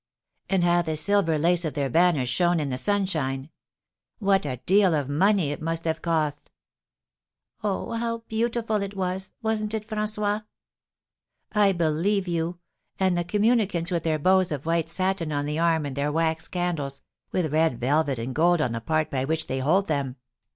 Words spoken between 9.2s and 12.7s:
Wasn't it, François?" "I believe you!